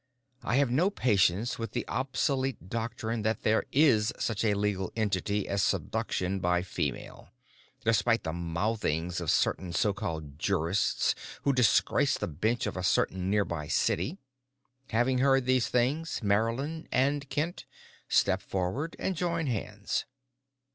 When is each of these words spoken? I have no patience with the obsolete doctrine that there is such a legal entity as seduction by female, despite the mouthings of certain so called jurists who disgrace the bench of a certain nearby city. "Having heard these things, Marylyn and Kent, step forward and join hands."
I 0.41 0.55
have 0.55 0.71
no 0.71 0.89
patience 0.89 1.59
with 1.59 1.73
the 1.73 1.87
obsolete 1.87 2.69
doctrine 2.69 3.21
that 3.21 3.43
there 3.43 3.65
is 3.71 4.11
such 4.17 4.43
a 4.43 4.55
legal 4.55 4.91
entity 4.95 5.47
as 5.47 5.61
seduction 5.61 6.39
by 6.39 6.63
female, 6.63 7.29
despite 7.85 8.23
the 8.23 8.33
mouthings 8.33 9.21
of 9.21 9.29
certain 9.29 9.73
so 9.73 9.93
called 9.93 10.39
jurists 10.39 11.13
who 11.43 11.53
disgrace 11.53 12.17
the 12.17 12.27
bench 12.27 12.65
of 12.65 12.75
a 12.77 12.81
certain 12.83 13.29
nearby 13.29 13.67
city. 13.67 14.17
"Having 14.89 15.19
heard 15.19 15.45
these 15.45 15.69
things, 15.69 16.19
Marylyn 16.23 16.87
and 16.91 17.29
Kent, 17.29 17.67
step 18.09 18.41
forward 18.41 18.95
and 18.97 19.15
join 19.15 19.45
hands." 19.45 20.05